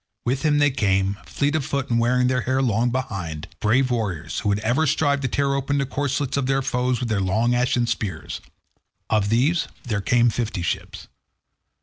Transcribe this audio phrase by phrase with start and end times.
[0.25, 4.39] With him they came, fleet of foot and wearing their hair long behind, brave warriors,
[4.39, 7.53] who would ever strive to tear open the corslets of their foes with their long
[7.53, 8.41] ashen spears.
[9.11, 11.07] Of these there came fifty ships.